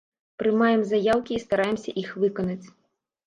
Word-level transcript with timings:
Прымаем 0.43 0.81
заяўкі 0.91 1.33
і 1.37 1.43
стараемся 1.45 1.95
іх 2.03 2.09
выканаць. 2.23 2.65